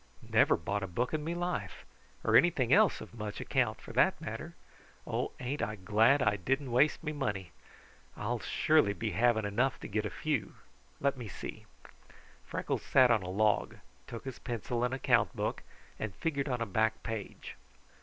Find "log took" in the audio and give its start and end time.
13.29-14.25